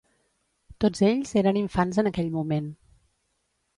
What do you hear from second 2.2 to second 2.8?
moment.